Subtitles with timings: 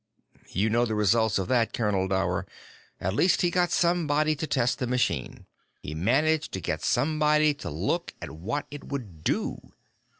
[0.49, 2.47] "You know the results of that, Colonel Dower.
[2.99, 5.45] At least he got somebody to test the machine.
[5.83, 9.59] He managed to get somebody to look at what it would do.